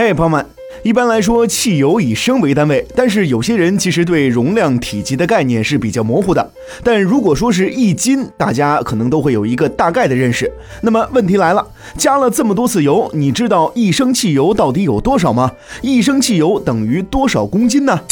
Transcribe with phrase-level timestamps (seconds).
[0.00, 0.46] 嘿，朋友们，
[0.84, 6.52] 一般来说，汽油以升为单位，但是有些人其实对容量、体积的概念是比较模糊的。
[6.84, 10.48] 但如果说是一斤，大家可能都会有一个大概的认识。
[10.82, 11.66] 那么问题来了，
[11.96, 15.50] 加了这么多次油，你知道一升汽油到底有多少吗？
[15.82, 18.02] 一升汽油等于多少公斤呢？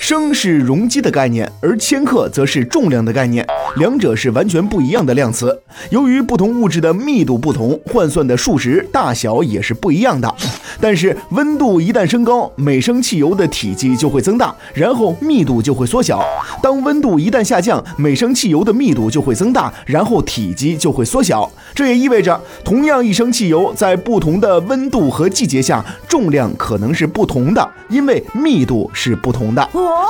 [0.00, 3.44] 升是容积的概念，而千克则是重量的概念，
[3.76, 5.60] 两者是完全不一样的量词。
[5.90, 10.32] 由于不同物质的密度不同，换算的数值大小也是不一样的。
[10.80, 16.18] 但是温度一旦升高，每升汽油的体积就会增大，然后密度就会缩小；
[16.62, 21.50] 当温度一旦下降，每升汽油的密度就会增大，然后体积就会缩小。
[21.74, 29.68] 这也意味着，同样一升汽油，在不同的温度和季节下，重量可能是不同的，因为密度是不同的。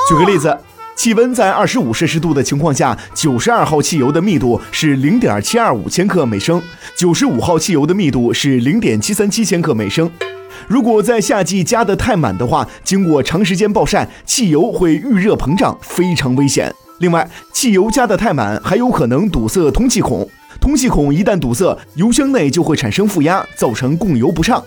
[0.08, 0.56] 举个例子，
[0.96, 6.60] 气温在二十五摄氏度的情况下，九十二号汽油的密度是零点七二五千克每升，
[6.96, 10.10] 九十五号汽油的密度是零点七三七千克每升。
[10.66, 16.72] 如果在夏季加得太满的话，经过长时间暴晒，汽油会遇热膨胀，非常危险。
[16.98, 20.28] 另外，汽油加得太满还有可能堵塞通气孔，
[20.60, 24.62] 通气孔一旦堵塞，油箱内就会产生负压，造成供油不畅。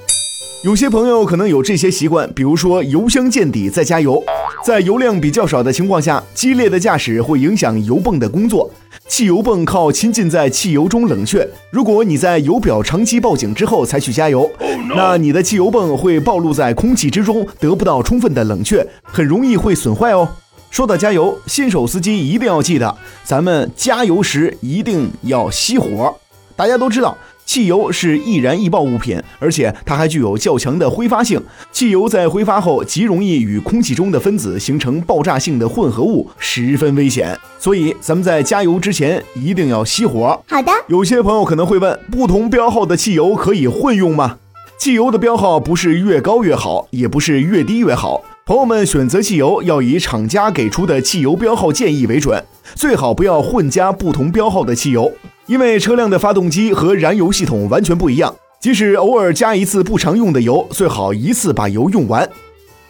[0.63, 4.23] 有些朋友可能有这些习惯，比如说油箱见底再加油，
[4.63, 8.69] 在油量比较少的情况下，激烈的驾驶会影响油泵的工作。
[9.07, 14.47] 汽油泵靠浸浸在汽油中冷却，如果你在油表长期报警之后才去加油，
[14.95, 20.29] 那你的汽油泵会暴露在空气之中，得不到充分的冷却，很容易会损坏哦。
[20.69, 26.15] 说到加油，新手司机一定要记得，咱们加油时一定要熄火。
[26.55, 27.17] 大家都知道。
[27.51, 31.37] 汽油是易燃易爆物品，而且它还具有较强的挥发性。
[31.69, 37.37] 汽油在挥发后极容易与空气中的分子形成爆炸性的混合物，十分危险。
[37.59, 40.41] 所以咱们在加油之前一定要熄火。
[40.47, 40.71] 好的。
[40.87, 44.37] 有些朋友可能会问，不同标号的汽油可以混用吗？
[44.79, 48.21] 汽油的标号不是越高越好，也不是越低越好。
[48.45, 52.41] 朋友们选择汽油要以厂家给出的汽油标号建议为准，
[52.75, 55.11] 最好不要混加不同标号的汽油。
[55.51, 62.29] 因为车辆的发动机和燃油系统完全不一样，即使偶尔加一次不常用的油，最好一次把油用完。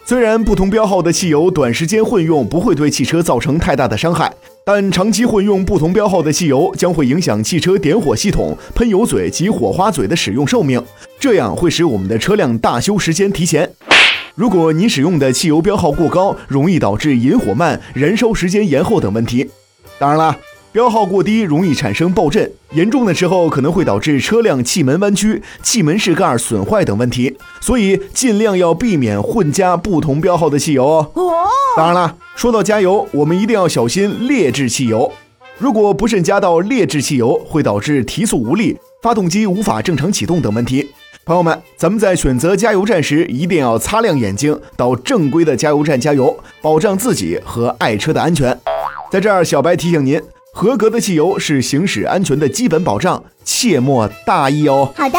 [0.04, 4.32] 虽然不同标号的汽油短时间混用不会对汽车造成太大的伤害，
[4.64, 10.80] 但长期混用不同标号的汽油将会影响汽车点火系统、喷油嘴及火花嘴的使用寿命，
[11.18, 13.68] 这样会使我们的车辆大修时间提前。
[14.36, 19.50] 如果你使用的汽油标号过高，容易导致引火慢、燃烧时间延后等问题。
[19.98, 20.36] 当然了。
[20.72, 31.10] 标号过低容易产生爆震，严重的时候可能会导致车辆气门弯曲、气门室盖损坏等问题，所以尽量要避免混加不同标号的汽油哦。
[31.76, 35.12] 当然了，说到加油，我们一定要小心劣质汽油。
[35.58, 40.88] 如果不慎加到劣质汽油，会导致提速无力、发动机无法正常启动等问题。
[41.26, 48.58] 朋友们，咱们在选择加油站时一定要擦亮眼睛，到正规的加油站加油，保障自己和爱车的安全。
[49.10, 50.18] 在这儿，小白提醒您。
[50.54, 54.92] 合格的汽油是行驶安全的基本保障，切莫大意哦。
[54.94, 55.18] 好的。